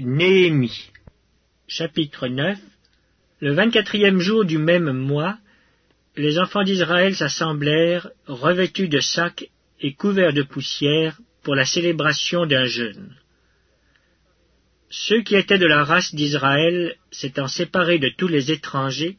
[0.00, 0.90] Néhémie
[1.66, 2.58] Chapitre 9
[3.40, 5.38] Le vingt-quatrième jour du même mois,
[6.16, 9.48] les enfants d'Israël s'assemblèrent, revêtus de sacs
[9.80, 13.14] et couverts de poussière, pour la célébration d'un jeûne.
[14.90, 19.16] Ceux qui étaient de la race d'Israël, s'étant séparés de tous les étrangers,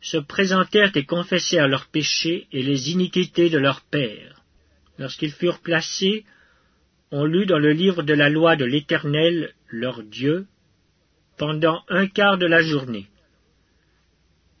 [0.00, 4.42] se présentèrent et confessèrent leurs péchés et les iniquités de leurs pères.
[4.98, 6.24] Lorsqu'ils furent placés,
[7.10, 10.46] on lut dans le livre de la loi de l'Éternel, leur Dieu,
[11.36, 13.06] pendant un quart de la journée.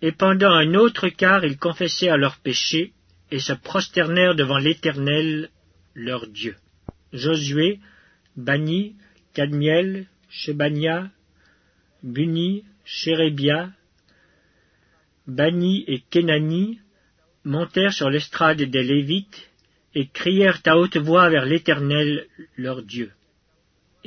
[0.02, 2.92] Et pendant un autre quart, ils confessèrent leurs péchés
[3.30, 5.50] et se prosternèrent devant l'Éternel,
[5.94, 6.56] leur Dieu.
[7.12, 7.80] Josué,
[8.36, 8.96] Bani,
[9.32, 11.10] Cadmiel, Shebania,
[12.02, 13.70] Buni, Chérébia,
[15.26, 16.78] Bani et Kenani
[17.44, 19.50] montèrent sur l'estrade des Lévites
[19.94, 22.26] et crièrent à haute voix vers l'Éternel
[22.56, 23.10] leur Dieu.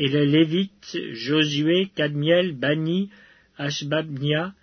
[0.01, 3.09] Et les Lévites, Josué, Cadmiel, Bani,
[3.57, 4.53] Ashbabnia,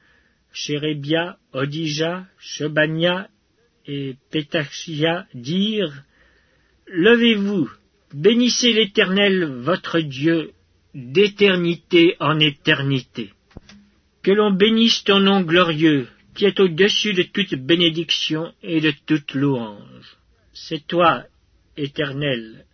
[0.50, 3.28] Chérébia, Odija, Shebania
[3.86, 6.02] et Pétachia dirent
[6.86, 7.70] Levez-vous,
[8.14, 10.52] bénissez l'Éternel votre Dieu
[10.94, 13.32] d'éternité en éternité.
[14.22, 19.34] Que l'on bénisse ton nom glorieux, qui est au-dessus de toute bénédiction et de toute
[19.34, 20.16] louange.
[20.54, 21.24] C'est toi,
[21.76, 22.64] Éternel,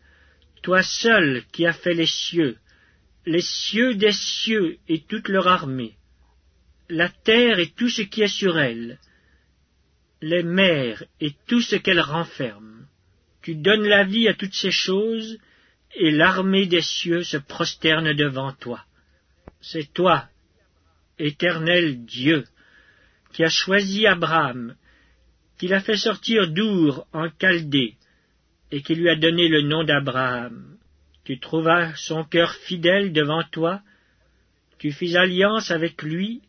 [0.62, 2.56] toi seul qui as fait les cieux,
[3.27, 5.94] les cieux des cieux et toute leur armée,
[6.88, 8.98] la terre et tout ce qui est sur elle,
[10.20, 12.86] les mers et tout ce qu'elles renferment.
[13.42, 15.38] Tu donnes la vie à toutes ces choses,
[15.94, 18.84] et l'armée des cieux se prosterne devant toi.
[19.60, 20.28] C'est toi,
[21.18, 22.44] éternel Dieu,
[23.33, 24.77] qui as choisi Abraham
[25.58, 27.94] qui l'a fait sortir d'Our en Chaldée,
[28.72, 30.78] et qui lui a donné le nom d'Abraham.
[31.24, 33.82] Tu trouvas son cœur fidèle devant toi,
[34.78, 36.40] tu fis alliance avec lui,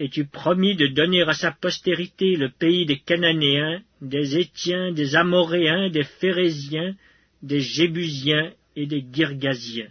[0.00, 5.14] et tu promis de donner à sa postérité le pays des Cananéens, des Étiens, des
[5.14, 6.96] Amoréens, des Phérésiens,
[7.42, 9.90] des Jébusiens et des Girgasiens.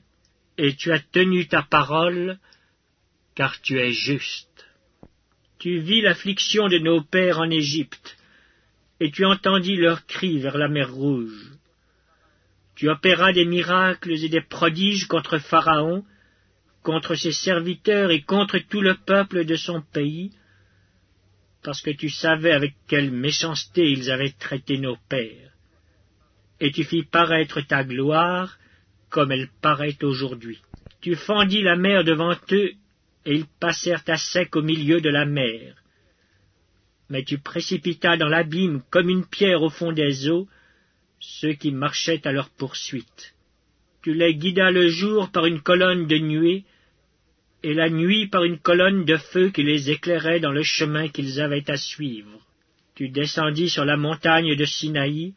[0.58, 2.40] Et tu as tenu ta parole,
[3.36, 4.66] car tu es juste.
[5.60, 8.18] Tu vis l'affliction de nos pères en Égypte,
[9.00, 11.51] et tu entendis leurs cris vers la mer Rouge.
[12.82, 16.04] Tu opéras des miracles et des prodiges contre Pharaon,
[16.82, 20.32] contre ses serviteurs et contre tout le peuple de son pays,
[21.62, 25.52] parce que tu savais avec quelle méchanceté ils avaient traité nos pères.
[26.60, 28.58] Et tu fis paraître ta gloire
[29.12, 30.60] comme elle paraît aujourd'hui.
[31.02, 32.72] Tu fendis la mer devant eux,
[33.28, 35.76] et ils passèrent à sec au milieu de la mer
[37.12, 40.48] mais tu précipitas dans l'abîme comme une pierre au fond des eaux
[41.22, 43.36] ceux qui marchaient à leur poursuite.
[44.02, 46.66] Tu les guidas le jour par une colonne de nuée,
[47.64, 51.40] et la nuit par une colonne de feu qui les éclairait dans le chemin qu'ils
[51.40, 52.32] avaient à suivre.
[52.96, 55.36] Tu descendis sur la montagne de Sinaï,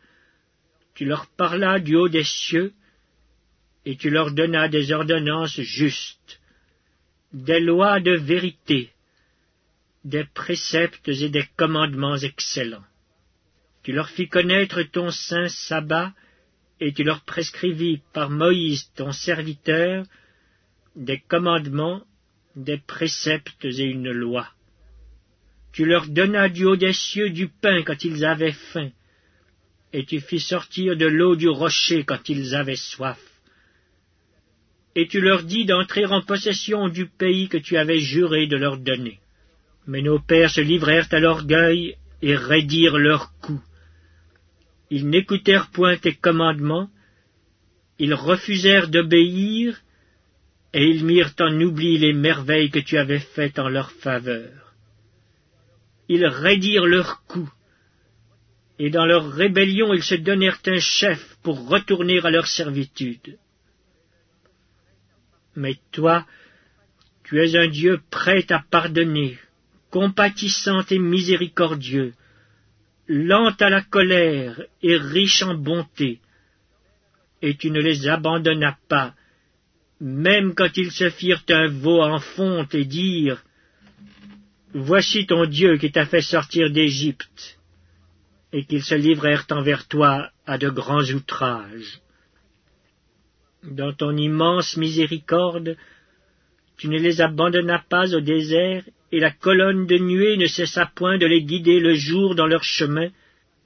[0.94, 2.72] tu leur parlas du haut des cieux,
[3.84, 6.40] et tu leur donnas des ordonnances justes,
[7.34, 8.90] des lois de vérité,
[10.04, 12.84] des préceptes et des commandements excellents.
[13.84, 16.12] Tu leur fis connaître ton saint sabbat,
[16.80, 20.06] et tu leur prescrivis par Moïse ton serviteur
[20.96, 22.02] des commandements,
[22.56, 24.48] des préceptes et une loi.
[25.72, 28.90] Tu leur donnas du haut des cieux du pain quand ils avaient faim,
[29.92, 33.20] et tu fis sortir de l'eau du rocher quand ils avaient soif.
[34.96, 38.78] Et tu leur dis d'entrer en possession du pays que tu avais juré de leur
[38.78, 39.20] donner.
[39.86, 43.60] Mais nos pères se livrèrent à l'orgueil et raidirent leurs coups.
[44.90, 46.90] Ils n'écoutèrent point tes commandements,
[47.98, 49.80] ils refusèrent d'obéir,
[50.72, 54.74] et ils mirent en oubli les merveilles que tu avais faites en leur faveur.
[56.08, 57.50] Ils raidirent leurs coups,
[58.78, 63.38] et dans leur rébellion ils se donnèrent un chef pour retourner à leur servitude.
[65.56, 66.26] Mais toi,
[67.22, 69.38] tu es un Dieu prêt à pardonner,
[69.90, 72.12] compatissant et miséricordieux,
[73.08, 76.20] lent à la colère et riche en bonté,
[77.42, 79.14] et tu ne les abandonnas pas,
[80.00, 83.42] même quand ils se firent un veau en fonte et dirent
[84.72, 87.58] Voici ton Dieu qui t'a fait sortir d'Égypte,
[88.52, 92.00] et qu'ils se livrèrent envers toi à de grands outrages.
[93.62, 95.76] Dans ton immense miséricorde,
[96.76, 101.18] tu ne les abandonnas pas au désert et la colonne de nuée ne cessa point
[101.18, 103.10] de les guider le jour dans leur chemin,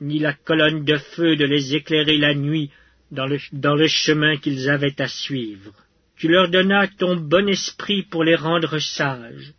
[0.00, 2.70] ni la colonne de feu de les éclairer la nuit
[3.10, 5.72] dans le, chemin qu'ils avaient à suivre.
[6.16, 9.52] Tu leur donnas ton bon esprit pour les rendre sages.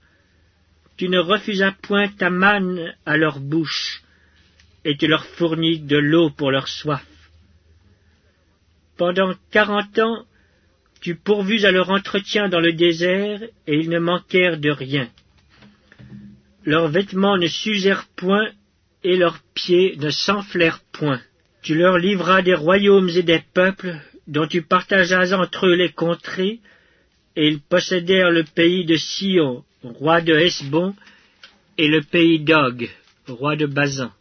[0.98, 4.04] Tu ne refusas point ta manne à leur bouche,
[4.84, 7.06] et tu leur fournis de l'eau pour leur soif.
[8.98, 10.26] Pendant quarante ans,
[11.02, 15.08] tu pourvus à leur entretien dans le désert, et ils ne manquèrent de rien.
[16.66, 18.50] Leurs vêtements ne s'usèrent point,
[19.04, 21.22] et leurs pieds ne s'enflèrent point.
[21.62, 23.96] Tu leur livras des royaumes et des peuples,
[24.28, 26.60] dont tu partageas entre eux les contrées,
[27.36, 30.96] et ils possédèrent le pays de Sion, roi de Hesbon,
[31.78, 32.90] et le pays d'Og,
[33.28, 34.12] roi de Bazan.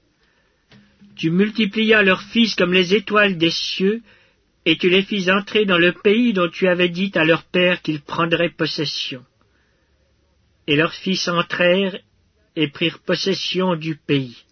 [1.16, 4.02] Tu multiplias leurs fils comme les étoiles des cieux,
[4.64, 7.82] et tu les fis entrer dans le pays dont tu avais dit à leur père
[7.82, 9.24] qu'ils prendraient possession.
[10.68, 11.98] Et leurs fils entrèrent
[12.60, 14.44] et prirent possession du pays.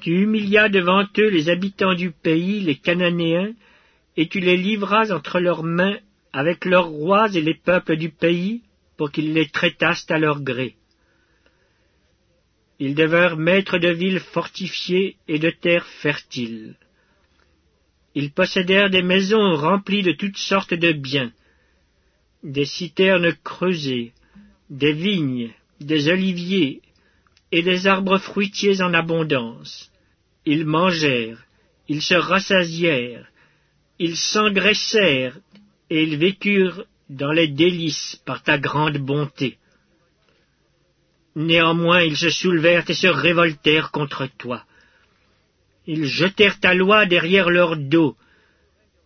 [0.00, 3.52] Tu humilias devant eux les habitants du pays, les Cananéens,
[4.16, 5.98] et tu les livras entre leurs mains
[6.32, 8.62] avec leurs rois et les peuples du pays,
[8.96, 10.74] pour qu'ils les traitassent à leur gré.
[12.80, 16.74] Ils devinrent maîtres de villes fortifiées et de terres fertiles.
[18.16, 21.30] Ils possédèrent des maisons remplies de toutes sortes de biens,
[22.42, 24.12] des citernes creusées,
[24.70, 25.50] des vignes,
[25.80, 26.82] des oliviers
[27.52, 29.90] et des arbres fruitiers en abondance.
[30.44, 31.42] Ils mangèrent,
[31.88, 33.26] ils se rassasièrent,
[33.98, 35.38] ils s'engraissèrent,
[35.90, 39.58] et ils vécurent dans les délices par ta grande bonté.
[41.34, 44.64] Néanmoins ils se soulevèrent et se révoltèrent contre toi.
[45.86, 48.16] Ils jetèrent ta loi derrière leur dos.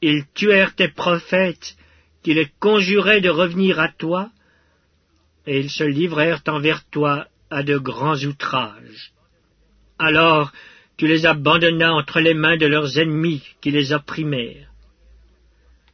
[0.01, 1.77] Ils tuèrent tes prophètes
[2.25, 4.31] qui les conjuraient de revenir à toi,
[5.47, 9.13] et ils se livrèrent envers toi à de grands outrages.
[9.99, 10.53] Alors
[10.97, 14.71] tu les abandonnas entre les mains de leurs ennemis qui les opprimèrent.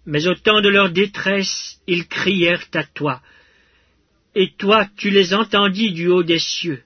[0.06, 3.20] Mais au temps de leur détresse, ils crièrent à toi,
[4.34, 6.82] et toi tu les entendis du haut des cieux.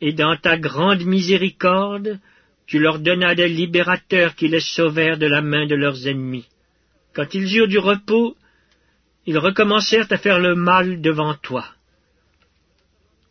[0.00, 2.20] Et dans ta grande miséricorde,
[2.66, 6.46] tu leur donnas des libérateurs qui les sauvèrent de la main de leurs ennemis.
[7.14, 8.36] Quand ils eurent du repos,
[9.26, 11.73] ils recommencèrent à faire le mal devant toi.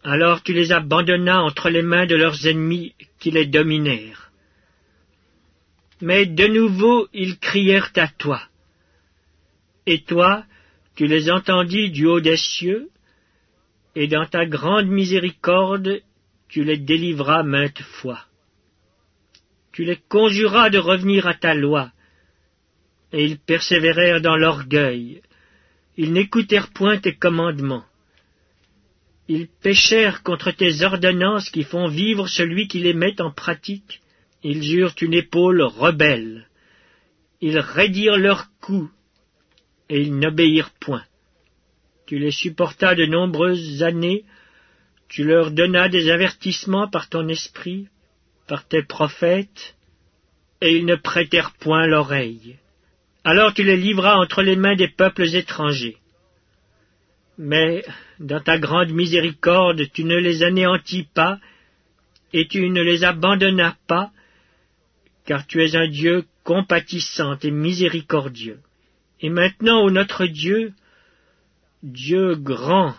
[0.03, 4.31] Alors tu les abandonnas entre les mains de leurs ennemis qui les dominèrent.
[6.01, 8.41] Mais de nouveau ils crièrent à toi.
[9.85, 10.45] Et toi,
[10.95, 12.89] tu les entendis du haut des cieux,
[13.95, 16.01] et dans ta grande miséricorde,
[16.49, 18.25] tu les délivras maintes fois.
[19.71, 21.91] Tu les conjuras de revenir à ta loi,
[23.11, 25.21] et ils persévérèrent dans l'orgueil.
[25.97, 27.85] Ils n'écoutèrent point tes commandements.
[29.27, 34.01] Ils péchèrent contre tes ordonnances qui font vivre celui qui les met en pratique.
[34.43, 36.47] Ils eurent une épaule rebelle.
[37.39, 38.89] Ils raidirent leur cou,
[39.89, 41.03] et ils n'obéirent point.
[42.05, 44.25] Tu les supportas de nombreuses années,
[45.07, 47.87] tu leur donnas des avertissements par ton esprit,
[48.47, 49.75] par tes prophètes,
[50.61, 52.57] et ils ne prêtèrent point l'oreille.
[53.23, 55.97] Alors tu les livras entre les mains des peuples étrangers.
[57.37, 57.83] Mais
[58.19, 61.39] dans ta grande miséricorde tu ne les anéantis pas,
[62.33, 64.11] et tu ne les abandonnas pas,
[65.25, 68.59] car tu es un Dieu compatissant et miséricordieux.
[69.21, 70.73] Et maintenant, ô notre Dieu,
[71.83, 72.95] Dieu grand,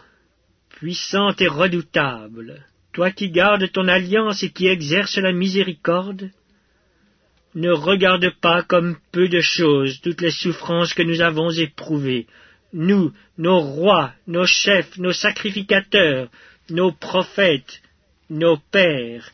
[0.70, 6.30] puissant et redoutable, toi qui gardes ton alliance et qui exerces la miséricorde,
[7.54, 12.26] ne regarde pas comme peu de choses toutes les souffrances que nous avons éprouvées,
[12.74, 16.28] nous, nos rois, nos chefs, nos sacrificateurs,
[16.68, 17.80] nos prophètes,
[18.28, 19.32] nos pères,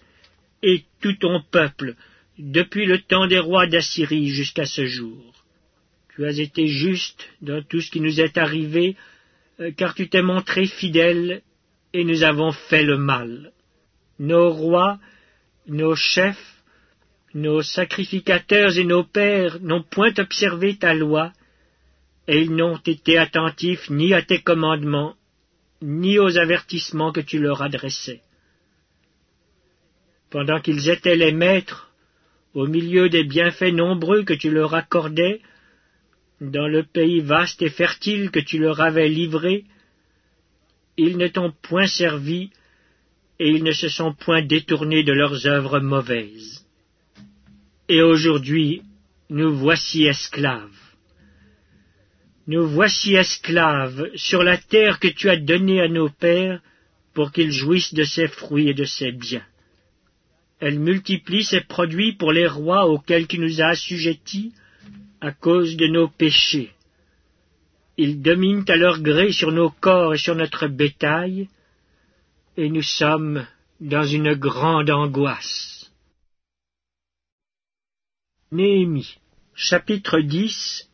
[0.63, 1.95] et tout ton peuple,
[2.39, 5.33] depuis le temps des rois d'Assyrie jusqu'à ce jour.
[6.15, 8.97] Tu as été juste dans tout ce qui nous est arrivé
[9.61, 11.43] euh, car tu t'es montré fidèle
[11.93, 13.53] et nous avons fait le mal.
[14.19, 14.99] Nos rois,
[15.67, 16.63] nos chefs,
[17.33, 21.33] nos sacrificateurs et nos pères n'ont point observé ta loi,
[22.31, 25.17] et ils n'ont été attentifs ni à tes commandements,
[25.83, 28.21] ni aux avertissements que tu leur adressais.
[30.31, 31.91] Pendant qu'ils étaient les maîtres,
[32.55, 35.41] au milieu des bienfaits nombreux que tu leur accordais,
[36.41, 39.65] dans le pays vaste et fertile que tu leur avais livré,
[40.97, 42.51] ils ne t'ont point servi,
[43.41, 46.65] et ils ne se sont point détournés de leurs œuvres mauvaises.
[47.89, 48.83] Et aujourd'hui,
[49.31, 50.90] nous voici esclaves.
[52.51, 56.61] Nous voici esclaves sur la terre que tu as donnée à nos pères
[57.15, 59.47] pour qu'ils jouissent de ses fruits et de ses biens.
[60.59, 64.53] Elle multiplie ses produits pour les rois auxquels tu nous as assujettis,
[65.21, 66.73] à cause de nos péchés.
[67.97, 71.49] Ils dominent à leur gré sur nos corps et sur notre bétail,
[72.57, 73.47] et nous sommes
[73.81, 75.93] dans une grande angoisse.
[78.51, 79.19] Néhémie,
[79.55, 80.90] chapitre 10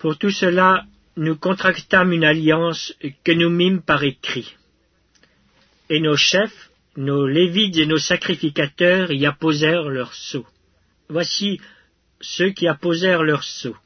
[0.00, 4.56] Pour tout cela, nous contractâmes une alliance que nous mîmes par écrit.
[5.90, 10.46] Et nos chefs, nos lévites et nos sacrificateurs y apposèrent leurs sceaux.
[11.10, 11.60] Voici
[12.22, 13.76] ceux qui apposèrent leurs sceaux.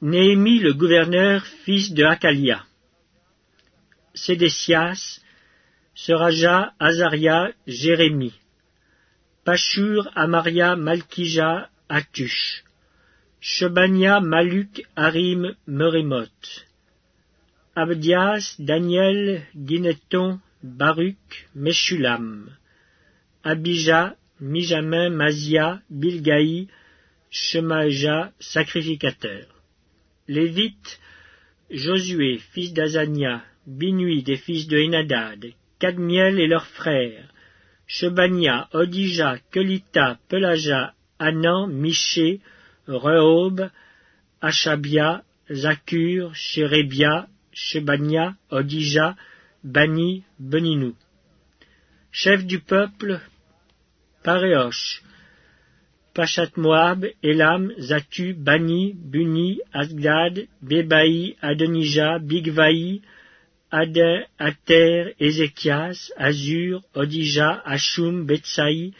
[0.00, 2.64] Néhémie le gouverneur, fils de Hakalia.
[4.14, 5.20] Sédécias,
[5.94, 8.40] Seraja, Azaria, Jérémie.
[9.44, 12.64] Pachur, Amaria, Malkija, Atush.
[13.40, 16.66] Shebania, Maluk, Harim, Merémoth.
[17.74, 22.50] Abdias, Daniel, Guineton, Baruch, Meshulam.
[23.42, 26.68] Abijah, Mijamin, Mazia, Bilgaï,
[27.30, 29.46] Shemaja, sacrificateur.
[30.28, 31.00] Lévite,
[31.70, 35.46] Josué, fils d'Azania, Binui des fils de Enadad,
[35.78, 37.32] Cadmiel et leurs frères,
[37.86, 42.40] Shebania, Odija, Kelita, Pelaja, Anan, Miché,
[42.90, 43.70] Rehob,
[44.42, 49.16] Achabia, Zakur, Shérébia, Shebania, Odija,
[49.62, 50.94] Bani, Beninou.
[52.12, 53.20] Chef du peuple,
[54.24, 55.02] Paréosh,
[56.14, 63.00] Pachat Moab, Elam, Zatu, Bani, Buni, Asgad, Bebaï, Adonija, Bigvaï,
[63.70, 68.92] Adin, Ater, Ézéchias, Azur, Odija, Ashum, Betsaï,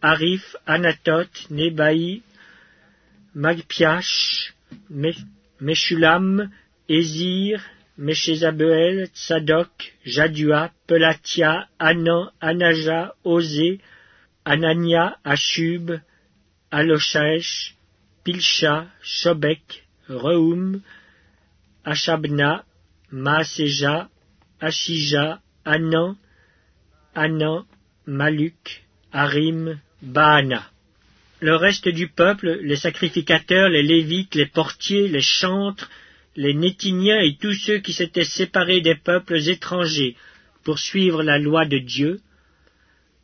[0.00, 2.22] Arif, Anatot, Nebaï,
[3.36, 4.50] Magpiash,
[5.60, 6.50] Meshulam,
[6.88, 7.60] Ezir,
[7.98, 9.72] Meshezabel, Tsadok,
[10.06, 13.80] Jadua, Pelatia, Anan, Anaja, Osé,
[14.46, 16.00] Anania, Ashub,
[16.72, 17.72] Aloshaesh,
[18.24, 19.64] Pilcha, Shobek,
[20.08, 20.82] Reum,
[21.84, 22.62] Ashabna,
[23.12, 24.08] Maaseja,
[24.62, 26.16] Ashija, Anan,
[27.14, 27.66] Anan,
[28.08, 28.64] Maluk,
[29.12, 30.75] Harim, Baana.
[31.40, 35.90] Le reste du peuple, les sacrificateurs, les lévites, les portiers, les chantres,
[36.34, 40.16] les Nétiniens et tous ceux qui s'étaient séparés des peuples étrangers
[40.64, 42.20] pour suivre la loi de Dieu,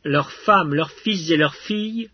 [0.03, 2.09] leurs femmes, leurs fils et leurs filles,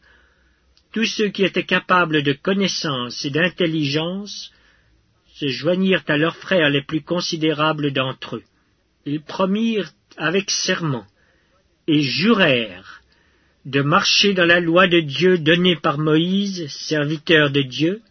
[0.93, 4.51] tous ceux qui étaient capables de connaissance et d'intelligence
[5.35, 8.43] se joignirent à leurs frères les plus considérables d'entre eux.
[9.05, 11.05] Ils promirent avec serment
[11.87, 12.98] et jurèrent
[13.69, 18.01] de marcher dans la loi de Dieu donnée par Moïse, serviteur de Dieu,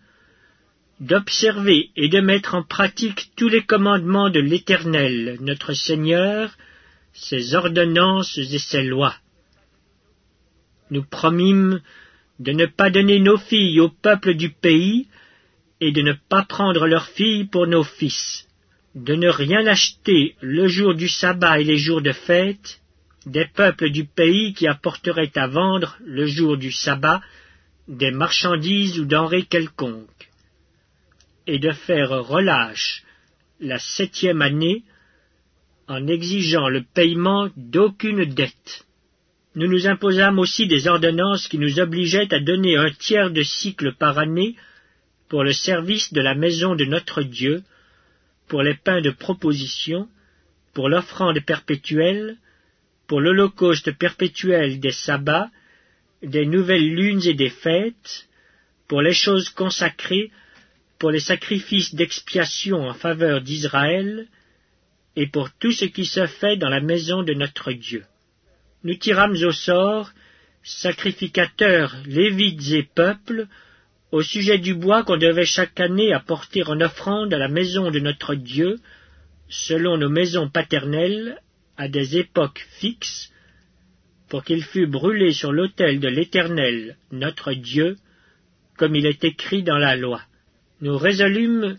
[1.00, 6.56] d'observer et de mettre en pratique tous les commandements de l'Éternel, notre Seigneur,
[7.12, 9.16] ses ordonnances et ses lois.
[10.92, 11.80] Nous promîmes
[12.38, 15.08] de ne pas donner nos filles au peuple du pays
[15.80, 18.46] et de ne pas prendre leurs filles pour nos fils,
[18.94, 22.80] de ne rien acheter le jour du sabbat et les jours de fête
[23.28, 27.20] des peuples du pays qui apporteraient à vendre le jour du sabbat
[27.86, 30.28] des marchandises ou denrées quelconques,
[31.46, 33.02] et de faire relâche
[33.60, 34.82] la septième année
[35.88, 38.84] en exigeant le paiement d'aucune dette.
[39.54, 43.94] Nous nous imposâmes aussi des ordonnances qui nous obligeaient à donner un tiers de cycle
[43.94, 44.54] par année
[45.28, 47.62] pour le service de la maison de notre Dieu,
[48.48, 50.08] pour les pains de proposition,
[50.74, 52.36] pour l'offrande perpétuelle,
[53.08, 55.50] pour l'holocauste perpétuel des sabbats,
[56.22, 58.28] des nouvelles lunes et des fêtes,
[58.86, 60.30] pour les choses consacrées,
[60.98, 64.28] pour les sacrifices d'expiation en faveur d'Israël,
[65.16, 68.04] et pour tout ce qui se fait dans la maison de notre Dieu.
[68.84, 70.12] Nous tirâmes au sort,
[70.62, 73.46] sacrificateurs, lévites et peuples,
[74.12, 77.98] au sujet du bois qu'on devait chaque année apporter en offrande à la maison de
[77.98, 78.78] notre Dieu,
[79.48, 81.40] selon nos maisons paternelles,
[81.78, 83.32] à des époques fixes,
[84.28, 87.96] pour qu'il fût brûlé sur l'autel de l'Éternel, notre Dieu,
[88.76, 90.20] comme il est écrit dans la loi.
[90.82, 91.78] Nous résolûmes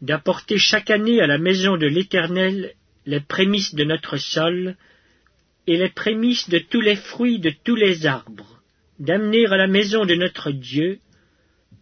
[0.00, 2.72] d'apporter chaque année à la maison de l'Éternel
[3.06, 4.76] les prémices de notre sol
[5.66, 8.62] et les prémices de tous les fruits de tous les arbres,
[8.98, 11.00] d'amener à la maison de notre Dieu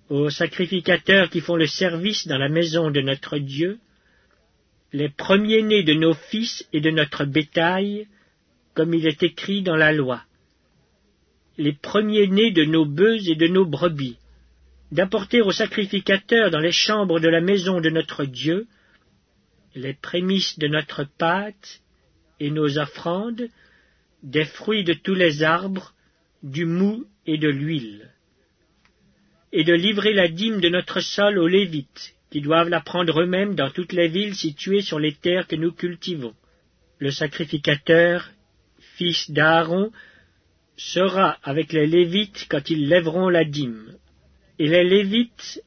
[0.09, 3.79] aux sacrificateurs qui font le service dans la maison de notre Dieu,
[4.93, 8.07] les premiers-nés de nos fils et de notre bétail,
[8.75, 10.23] comme il est écrit dans la loi,
[11.59, 14.19] les premiers-nés de nos bœufs et de nos brebis,
[14.91, 18.67] d'apporter aux sacrificateurs dans les chambres de la maison de notre Dieu
[19.75, 21.81] les prémices de notre pâte
[22.41, 23.49] et nos offrandes,
[24.23, 25.95] des fruits de tous les arbres,
[26.43, 28.11] du mou et de l'huile
[29.53, 33.55] et de livrer la dîme de notre sol aux Lévites, qui doivent la prendre eux-mêmes
[33.55, 36.33] dans toutes les villes situées sur les terres que nous cultivons.
[36.99, 38.31] Le sacrificateur,
[38.97, 39.93] fils d'Aaron,
[40.79, 43.99] sera avec les Lévites quand ils lèveront la dîme.
[44.59, 45.63] Et les Lévites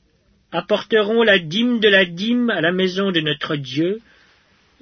[0.52, 4.00] apporteront la dîme de la dîme à la maison de notre Dieu,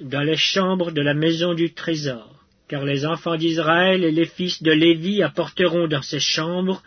[0.00, 4.62] dans les chambres de la maison du trésor, car les enfants d'Israël et les fils
[4.62, 6.82] de Lévi apporteront dans ces chambres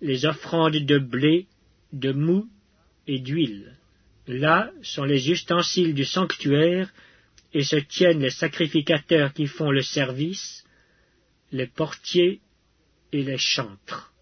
[0.00, 1.46] les offrandes de blé,
[1.92, 2.46] de mou
[3.06, 3.76] et d'huile.
[4.30, 6.88] Là sont les ustensiles du sanctuaire,
[7.52, 10.64] et se tiennent les sacrificateurs qui font le service,
[11.50, 12.40] les portiers
[13.12, 14.12] et les chantres.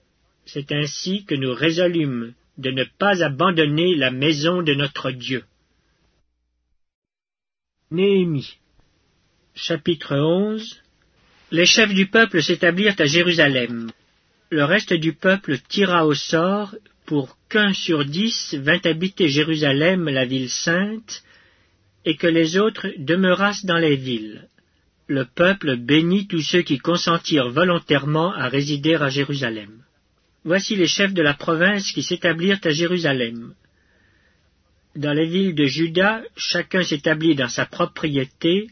[0.47, 5.45] C'est ainsi que nous résolûmes de ne pas abandonner la maison de notre Dieu.
[7.91, 8.57] Néhémie
[9.55, 10.83] Chapitre 11
[11.51, 13.91] Les chefs du peuple s'établirent à Jérusalem.
[14.51, 16.75] Le reste du peuple tira au sort
[17.05, 21.23] pour qu'un sur dix vint habiter Jérusalem, la ville sainte,
[22.05, 24.49] et que les autres demeurassent dans les villes
[25.09, 29.83] le peuple bénit tous ceux qui consentirent volontairement à résider à Jérusalem.
[30.45, 33.55] Voici les chefs de la province qui s'établirent à Jérusalem.
[34.95, 38.69] Dans les villes de Juda, chacun s'établit dans sa propriété,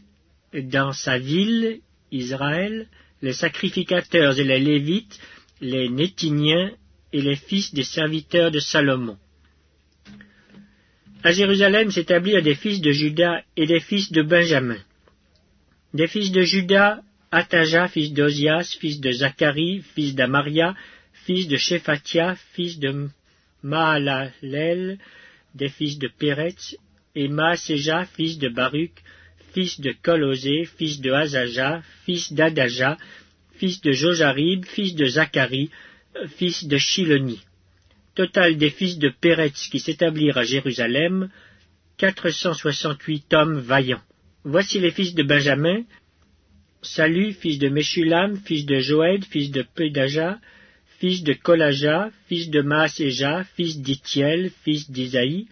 [0.53, 1.79] dans sa ville,
[2.11, 2.87] Israël,
[3.21, 5.19] les sacrificateurs et les Lévites,
[5.59, 6.71] les Nétiniens
[7.13, 9.17] et les fils des serviteurs de Salomon.
[11.23, 14.77] À Jérusalem s'établirent des fils de Juda et des fils de Benjamin.
[15.93, 20.75] Des fils de Judas, Ataja, fils d'Ozias, fils de Zacharie, fils d'Amaria,
[21.25, 23.09] fils de Shephatia, fils de
[23.63, 24.99] Maalalel,
[25.55, 26.77] des fils de Péretz,
[27.15, 28.93] et Maaseja, fils de Baruch,
[29.53, 32.97] fils de Colosé, fils de Azaja, fils d'Adaja,
[33.57, 35.71] fils de Jojarib, fils de Zacharie,
[36.37, 37.39] fils de Shiloni.
[38.15, 41.29] Total des fils de Péretz qui s'établirent à Jérusalem,
[41.97, 44.01] quatre cent soixante-huit hommes vaillants.
[44.43, 45.83] Voici les fils de Benjamin,
[46.81, 50.39] Salut, fils de Meshulam, fils de Joëd, fils de Pedaja,
[50.99, 55.47] fils de Kolaja, fils de Maaseja, fils d'Itiel, fils d'Isaïe,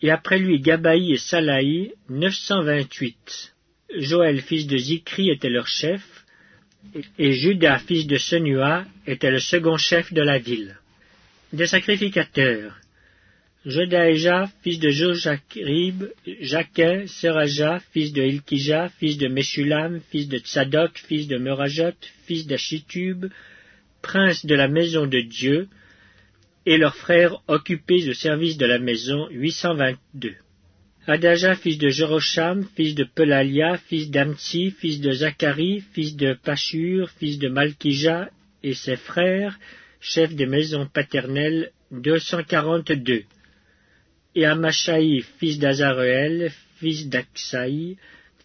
[0.00, 3.54] et après lui Gabaï et Salaï, 928.
[3.98, 6.17] Joël, fils de Zikri, était leur chef,
[7.18, 10.76] et Judas, fils de Senua, était le second chef de la ville.
[11.52, 12.78] Des sacrificateurs,
[13.66, 16.04] Jodaéja, fils de Jojarib,
[16.40, 22.46] Jaquin, Seraja, fils de Ilkija, fils de Meshulam, fils de Tsadok, fils de Merajot, fils
[22.46, 23.26] d'Achitub,
[24.00, 25.68] prince de la maison de Dieu,
[26.66, 30.34] et leurs frères occupés au service de la maison, 822.
[31.08, 37.08] Adaja, fils de Jerosham, fils de Pelalia, fils d'Amtsi, fils de Zacharie, fils de Pachur,
[37.18, 38.28] fils de Malkija,
[38.62, 39.58] et ses frères,
[40.00, 43.24] chefs des maisons paternelles, 242
[44.34, 47.96] et Amashai, fils d'Azareel, fils d'Aksaï,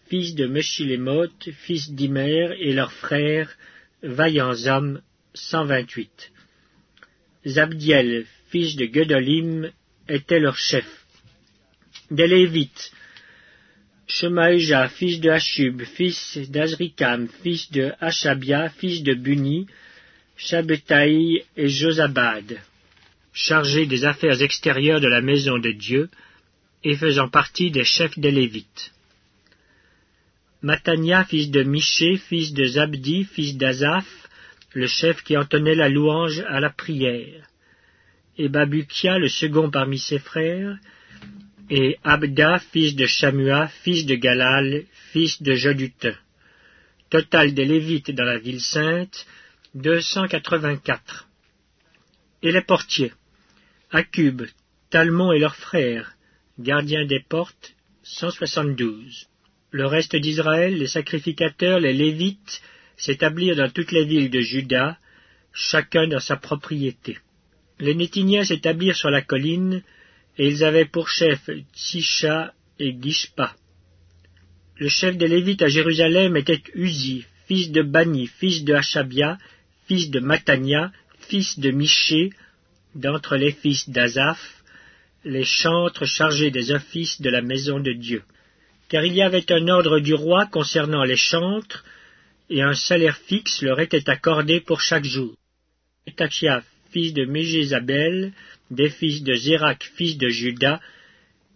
[0.08, 3.54] fils de Meshilemoth, fils d'Imer, et leurs frères,
[4.02, 5.02] vaillants hommes,
[5.34, 6.32] 128.
[7.46, 9.70] Zabdiel, fils de Gedolim,
[10.08, 11.03] était leur chef.
[12.10, 12.92] Des Lévites,
[14.06, 19.66] Shemaïja, fils de Hashub, fils d'Azrikam, fils de Hashabia, fils de Buni,
[20.36, 22.60] Shabetaï et Josabad
[23.34, 26.08] chargé des affaires extérieures de la maison de Dieu
[26.84, 28.92] et faisant partie des chefs des Lévites.
[30.62, 34.28] Matania, fils de Miché, fils de Zabdi, fils d'Azaph,
[34.72, 37.48] le chef qui entonnait la louange à la prière,
[38.38, 40.76] et Babukia, le second parmi ses frères,
[41.70, 46.14] et Abda, fils de Shamua, fils de Galal, fils de Jodutin.
[47.10, 49.26] Total des Lévites dans la ville sainte,
[49.74, 51.28] 284.
[52.42, 53.12] Et les portiers.
[53.90, 54.42] Acub,
[54.90, 56.14] Talmon et leurs frères,
[56.58, 59.28] gardiens des portes, 172.
[59.70, 62.62] Le reste d'Israël, les sacrificateurs, les Lévites,
[62.96, 64.98] s'établirent dans toutes les villes de Juda,
[65.52, 67.18] chacun dans sa propriété.
[67.80, 69.82] Les Nétiniens s'établirent sur la colline,
[70.38, 73.54] et ils avaient pour chef Tsisha et Gishpa.
[74.76, 79.38] Le chef des Lévites à Jérusalem était Uzi, fils de Bani, fils de Hashabia,
[79.86, 80.90] fils de Matania,
[81.28, 82.30] fils de Miché,
[82.94, 84.62] d'entre les fils d'Azaph,
[85.24, 88.22] les chantres chargés des offices de la maison de Dieu.
[88.88, 91.84] Car il y avait un ordre du roi concernant les chantres,
[92.50, 95.34] et un salaire fixe leur était accordé pour chaque jour.
[96.94, 98.32] Fils de Mégézabel,
[98.70, 100.80] des fils de Zérak, fils de Juda,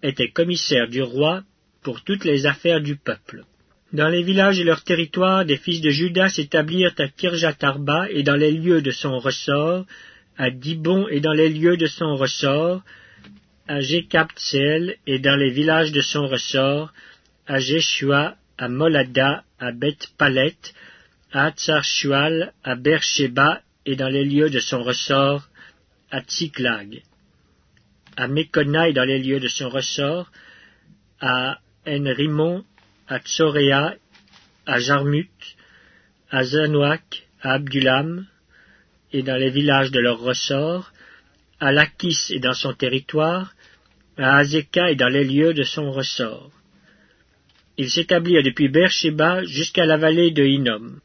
[0.03, 1.45] était commissaire du roi
[1.83, 3.45] pour toutes les affaires du peuple.
[3.93, 8.35] Dans les villages et leurs territoires, des fils de Juda s'établirent à Kirjatarba et dans
[8.35, 9.87] les lieux de son ressort,
[10.37, 12.83] à Dibon et dans les lieux de son ressort,
[13.69, 16.93] à Jékaptseel et dans les villages de son ressort,
[17.47, 20.59] à Jeshua, à Molada, à Beth Palet,
[21.33, 25.49] à Tsarshual, à Beersheba et dans les lieux de son ressort,
[26.11, 27.01] à Tsiklag,
[28.19, 30.31] à Mekona et dans les lieux de son ressort,
[31.23, 32.67] à Enrimon,
[33.07, 33.95] à Tsorea,
[34.67, 35.33] à Jarmut,
[36.31, 38.27] à Zanoak, à Abdulam,
[39.15, 40.93] et dans les villages de leur ressort,
[41.59, 43.55] à Lachis et dans son territoire,
[44.19, 46.53] à Azeka et dans les lieux de son ressort.
[47.79, 51.01] Ils s'établirent depuis Beersheba jusqu'à la vallée de Hinnom.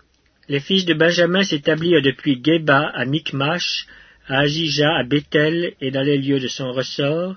[0.50, 3.88] Les fils de Benjamin s'établirent depuis Geba à Micmash,
[4.28, 7.36] à Ajija, à Bethel et dans les lieux de son ressort,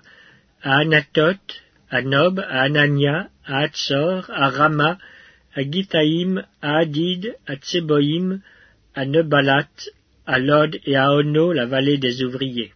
[0.63, 4.99] à Anatoth, à Nob, à Anania, à Hatzor, à Rama,
[5.55, 8.41] à Githaïm, à Hadid, à Tseboïm,
[8.95, 9.69] à Nebalat,
[10.27, 12.73] à Lod et à Ono, la vallée des ouvriers.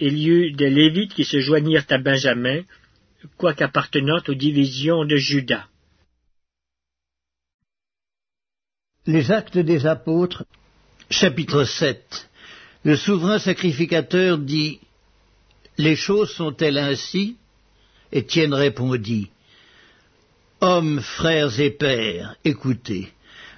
[0.00, 2.62] Il y eut des Lévites qui se joignirent à Benjamin,
[3.36, 5.66] quoique appartenant aux divisions de Juda.
[9.06, 10.44] Les actes des apôtres,
[11.10, 12.28] chapitre 7.
[12.84, 14.78] Le souverain sacrificateur dit
[15.76, 17.36] Les choses sont-elles ainsi?
[18.12, 19.30] Étienne répondit
[20.60, 23.12] Hommes, frères et pères, écoutez.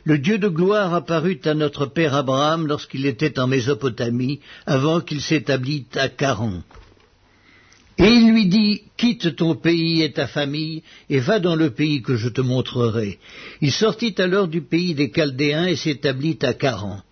[0.04, 5.20] Le Dieu de gloire apparut à notre père Abraham lorsqu'il était en Mésopotamie, avant qu'il
[5.20, 6.62] s'établît à Caron.
[7.98, 12.02] Et il lui dit, quitte ton pays et ta famille, et va dans le pays
[12.02, 13.18] que je te montrerai.
[13.60, 17.02] Il sortit alors du pays des Chaldéens et s'établit à Caran.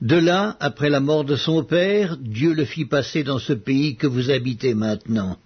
[0.00, 3.96] De là, après la mort de son père, Dieu le fit passer dans ce pays
[3.96, 5.36] que vous habitez maintenant.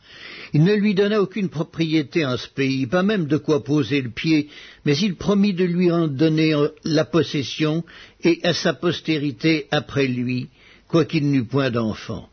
[0.52, 4.10] Il ne lui donna aucune propriété en ce pays, pas même de quoi poser le
[4.10, 4.48] pied,
[4.84, 7.82] mais il promit de lui en donner la possession
[8.22, 10.48] et à sa postérité après lui,
[10.86, 12.28] quoiqu'il n'eût point d'enfant.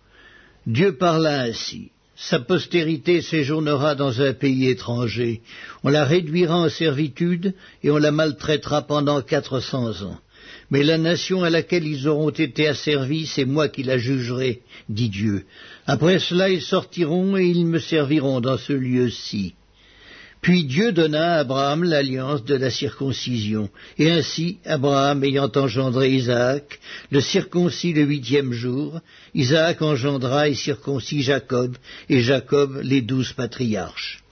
[0.68, 1.90] Dieu parla ainsi.
[2.24, 5.42] Sa postérité séjournera dans un pays étranger.
[5.84, 10.20] On la réduira en servitude et on la maltraitera pendant quatre cents ans.
[10.70, 15.10] Mais la nation à laquelle ils auront été asservis, c'est moi qui la jugerai, dit
[15.10, 15.46] Dieu.
[15.88, 19.56] Après cela, ils sortiront et ils me serviront dans ce lieu-ci.
[20.42, 23.70] Puis Dieu donna à Abraham l'alliance de la circoncision.
[24.00, 26.80] Et ainsi, Abraham ayant engendré Isaac,
[27.12, 29.00] le circoncis le huitième jour,
[29.36, 31.78] Isaac engendra et circoncis Jacob,
[32.10, 34.24] et Jacob les douze patriarches.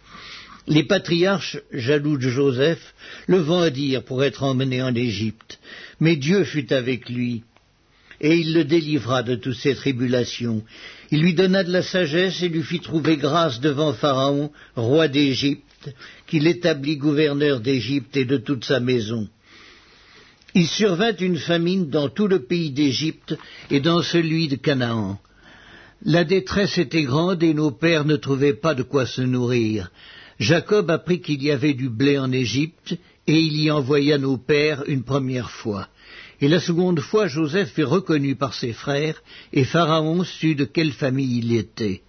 [0.68, 2.94] Les patriarches, jaloux de Joseph,
[3.28, 5.60] le vont à dire pour être emmené en Égypte.
[6.00, 7.44] Mais Dieu fut avec lui,
[8.20, 10.64] et il le délivra de toutes ses tribulations.
[11.12, 15.64] Il lui donna de la sagesse et lui fit trouver grâce devant Pharaon, roi d'Égypte,
[16.28, 19.28] qu'il établit gouverneur d'Égypte et de toute sa maison.
[20.56, 23.38] Il survint une famine dans tout le pays d'Égypte
[23.70, 25.20] et dans celui de Canaan.
[26.04, 29.92] La détresse était grande et nos pères ne trouvaient pas de quoi se nourrir.
[30.40, 34.84] Jacob apprit qu'il y avait du blé en Égypte et il y envoya nos pères
[34.88, 35.88] une première fois.
[36.42, 40.94] Et la seconde fois, Joseph fut reconnu par ses frères, et Pharaon sut de quelle
[40.94, 42.02] famille il était.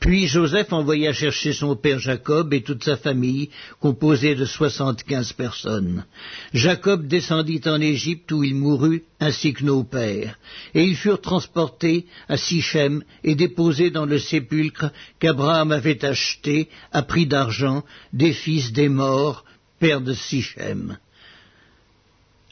[0.00, 6.04] Puis Joseph envoya chercher son père Jacob et toute sa famille, composée de soixante-quinze personnes.
[6.52, 10.38] Jacob descendit en Égypte où il mourut, ainsi que nos pères,
[10.74, 17.02] et ils furent transportés à Sichem et déposés dans le sépulcre qu'Abraham avait acheté à
[17.02, 19.44] prix d'argent des fils des morts
[19.78, 20.98] père de Sichem.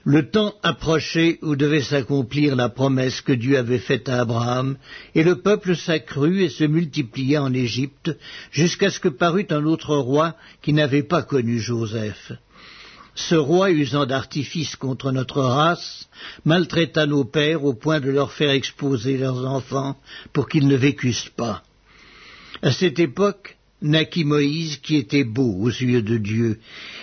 [0.04, 4.76] Le temps approchait où devait s'accomplir la promesse que Dieu avait faite à Abraham,
[5.14, 8.14] et le peuple s'accrut et se multiplia en Égypte,
[8.52, 12.32] jusqu'à ce que parut un autre roi qui n'avait pas connu Joseph.
[13.14, 16.08] Ce roi, usant d'artifice contre notre race,
[16.44, 19.96] maltraita nos pères au point de leur faire exposer leurs enfants
[20.34, 21.62] pour qu'ils ne vécussent pas.
[22.60, 26.58] À cette époque, naquit Moïse qui était beau aux yeux de Dieu.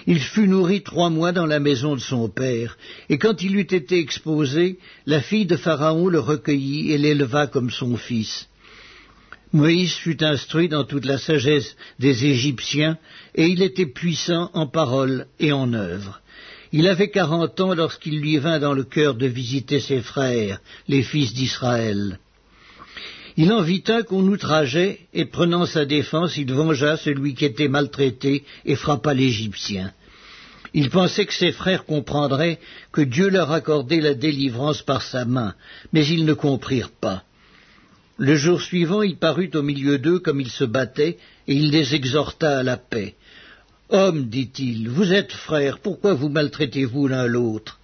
[0.08, 2.78] Il fut nourri trois mois dans la maison de son père,
[3.10, 7.70] et quand il eut été exposé, la fille de Pharaon le recueillit et l'éleva comme
[7.70, 8.48] son fils.
[9.54, 12.98] Moïse fut instruit dans toute la sagesse des Égyptiens,
[13.36, 16.22] et il était puissant en parole et en œuvre.
[16.72, 21.04] Il avait quarante ans lorsqu'il lui vint dans le cœur de visiter ses frères, les
[21.04, 22.20] fils d'Israël.
[23.38, 27.67] Il en vit un qu'on outrageait, et prenant sa défense, il vengea celui qui était
[27.67, 29.94] maltraité et frappa l'Égyptien.
[30.74, 32.60] Il pensait que ses frères comprendraient
[32.91, 35.54] que Dieu leur accordait la délivrance par sa main,
[35.91, 37.24] mais ils ne comprirent pas.
[38.17, 41.17] Le jour suivant, il parut au milieu d'eux comme il se battait,
[41.48, 43.15] et il les exhorta à la paix.
[43.89, 47.80] Hommes, dit-il, vous êtes frères, pourquoi vous maltraitez-vous l'un l'autre?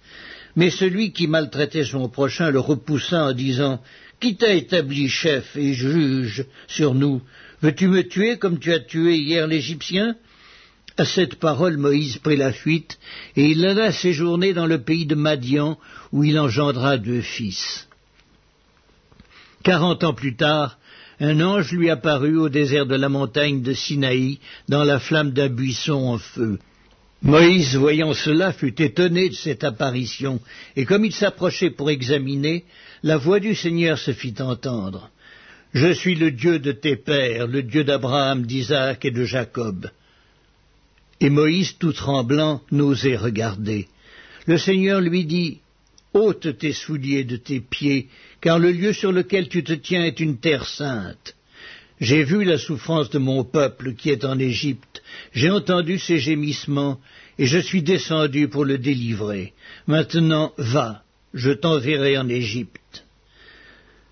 [0.56, 3.80] Mais celui qui maltraitait son prochain le repoussa en disant
[4.20, 7.22] qui t'a établi chef et juge sur nous?
[7.62, 10.16] Veux-tu me tuer comme tu as tué hier l'Égyptien?
[10.96, 12.98] À cette parole, Moïse prit la fuite,
[13.36, 15.78] et il alla séjourner dans le pays de Madian,
[16.10, 17.88] où il engendra deux fils.
[19.62, 20.78] Quarante ans plus tard,
[21.20, 25.48] un ange lui apparut au désert de la montagne de Sinaï, dans la flamme d'un
[25.48, 26.58] buisson en feu.
[27.22, 30.40] Moïse, voyant cela, fut étonné de cette apparition,
[30.76, 32.64] et comme il s'approchait pour examiner,
[33.02, 35.10] la voix du Seigneur se fit entendre.
[35.74, 39.90] Je suis le Dieu de tes pères, le Dieu d'Abraham, d'Isaac et de Jacob.
[41.20, 43.88] Et Moïse, tout tremblant, n'osait regarder.
[44.46, 45.58] Le Seigneur lui dit,
[46.14, 48.08] ôte tes souliers de tes pieds,
[48.40, 51.34] car le lieu sur lequel tu te tiens est une terre sainte.
[52.00, 57.00] J'ai vu la souffrance de mon peuple qui est en Égypte, j'ai entendu ses gémissements,
[57.38, 59.52] et je suis descendu pour le délivrer.
[59.86, 61.02] Maintenant, va,
[61.34, 63.04] je t'enverrai en Égypte.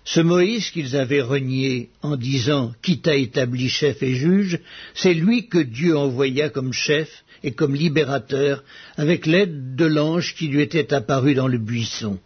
[0.03, 4.59] Ce Moïse qu'ils avaient renié en disant Qui t'a établi chef et juge,
[4.93, 7.09] c'est lui que Dieu envoya comme chef
[7.43, 8.63] et comme libérateur
[8.95, 12.19] avec l'aide de l'ange qui lui était apparu dans le buisson.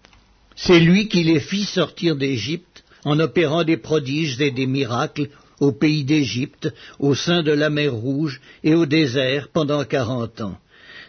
[0.56, 5.30] C'est lui qui les fit sortir d'Égypte en opérant des prodiges et des miracles
[5.62, 10.58] au pays d'Égypte, au sein de la mer Rouge et au désert pendant quarante ans.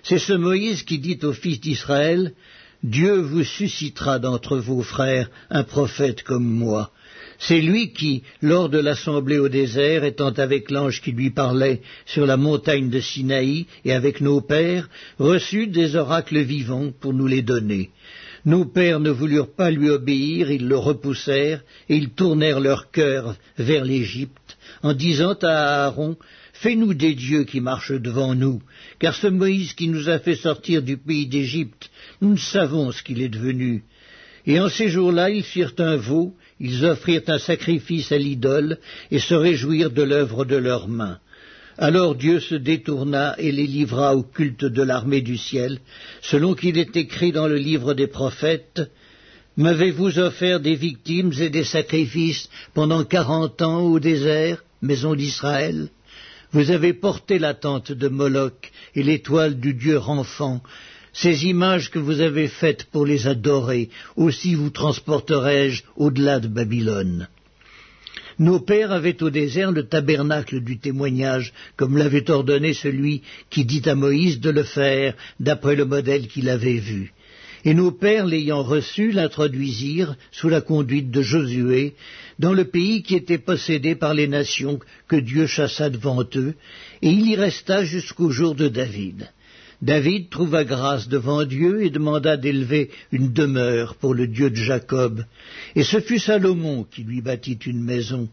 [0.04, 2.32] C'est ce Moïse qui dit aux fils d'Israël
[2.82, 6.90] Dieu vous suscitera d'entre vos frères un prophète comme moi.
[7.38, 12.26] C'est lui qui, lors de l'assemblée au désert, étant avec l'ange qui lui parlait sur
[12.26, 14.88] la montagne de Sinaï et avec nos pères,
[15.18, 17.90] reçut des oracles vivants pour nous les donner.
[18.44, 23.36] Nos pères ne voulurent pas lui obéir, ils le repoussèrent, et ils tournèrent leur cœur
[23.56, 24.36] vers l'Égypte,
[24.82, 26.16] en disant à Aaron,
[26.52, 28.62] Fais-nous des dieux qui marchent devant nous,
[28.98, 31.90] car ce Moïse qui nous a fait sortir du pays d'Égypte,
[32.20, 33.82] nous ne savons ce qu'il est devenu.
[34.46, 38.78] Et en ces jours-là, ils firent un veau, ils offrirent un sacrifice à l'idole,
[39.10, 41.18] et se réjouirent de l'œuvre de leurs mains.
[41.78, 45.80] Alors Dieu se détourna et les livra au culte de l'armée du ciel,
[46.20, 48.82] selon qu'il est écrit dans le livre des prophètes,
[49.56, 55.88] M'avez-vous offert des victimes et des sacrifices pendant quarante ans au désert, maison d'Israël
[56.52, 60.62] vous avez porté la tente de Moloch et l'étoile du dieu Renfant,
[61.14, 67.28] ces images que vous avez faites pour les adorer, aussi vous transporterai-je au-delà de Babylone.
[68.38, 73.86] Nos pères avaient au désert le tabernacle du témoignage, comme l'avait ordonné celui qui dit
[73.88, 77.12] à Moïse de le faire, d'après le modèle qu'il avait vu.
[77.64, 81.94] Et nos pères, l'ayant reçu, l'introduisirent, sous la conduite de Josué,
[82.38, 86.54] dans le pays qui était possédé par les nations que Dieu chassa devant eux,
[87.02, 89.28] et il y resta jusqu'au jour de David.
[89.80, 95.24] David trouva grâce devant Dieu et demanda d'élever une demeure pour le Dieu de Jacob,
[95.74, 98.28] et ce fut Salomon qui lui bâtit une maison.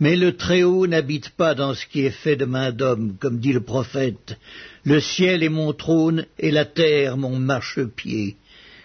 [0.00, 3.52] Mais le Très-Haut n'habite pas dans ce qui est fait de main d'homme, comme dit
[3.52, 4.36] le prophète.
[4.84, 8.36] Le ciel est mon trône et la terre mon marchepied.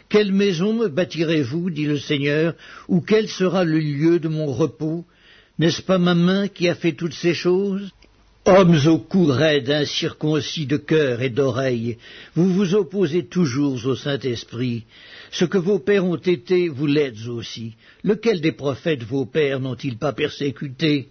[0.09, 2.55] Quelle maison me bâtirez-vous, dit le Seigneur,
[2.87, 5.05] ou quel sera le lieu de mon repos?
[5.59, 7.91] N'est-ce pas ma main qui a fait toutes ces choses?
[8.45, 11.97] Hommes au cou raide, incirconcis de cœur et d'oreille,
[12.35, 14.85] vous vous opposez toujours au Saint-Esprit.
[15.31, 17.73] Ce que vos pères ont été, vous l'êtes aussi.
[18.03, 21.09] Lequel des prophètes vos pères n'ont-ils pas persécuté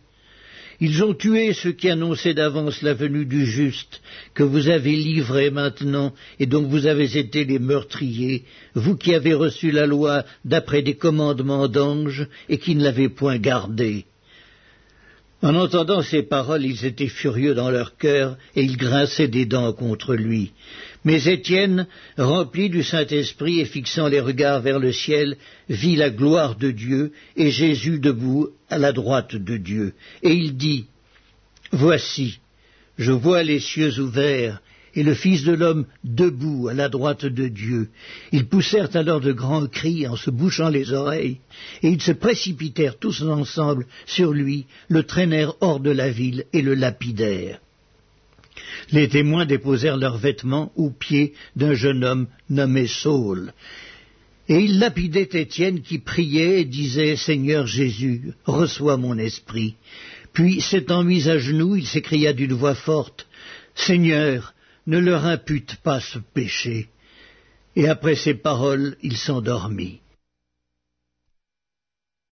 [0.80, 4.00] ils ont tué ceux qui annonçaient d'avance la venue du juste,
[4.34, 9.34] que vous avez livré maintenant, et dont vous avez été les meurtriers, vous qui avez
[9.34, 14.04] reçu la loi d'après des commandements d'anges, et qui ne l'avez point gardée.
[15.42, 19.72] En entendant ces paroles, ils étaient furieux dans leur cœur, et ils grinçaient des dents
[19.72, 20.52] contre lui.
[21.04, 25.36] Mais Étienne, rempli du Saint-Esprit et fixant les regards vers le ciel,
[25.68, 29.94] vit la gloire de Dieu et Jésus debout à la droite de Dieu.
[30.22, 30.86] Et il dit,
[31.70, 32.40] Voici,
[32.98, 34.60] je vois les cieux ouverts
[34.96, 37.90] et le Fils de l'homme debout à la droite de Dieu.
[38.32, 41.38] Ils poussèrent alors de grands cris en se bouchant les oreilles,
[41.82, 46.62] et ils se précipitèrent tous ensemble sur lui, le traînèrent hors de la ville et
[46.62, 47.60] le lapidèrent
[48.90, 53.52] les témoins déposèrent leurs vêtements aux pieds d'un jeune homme nommé Saul.
[54.48, 59.74] Et ils lapidaient Étienne qui priait et disait Seigneur Jésus, reçois mon esprit.
[60.32, 63.26] Puis, s'étant mis à genoux, il s'écria d'une voix forte
[63.74, 64.54] Seigneur,
[64.86, 66.88] ne leur impute pas ce péché.
[67.74, 70.00] Et après ces paroles, il s'endormit.